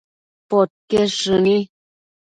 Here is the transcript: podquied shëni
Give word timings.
podquied 0.49 1.09
shëni 1.19 1.57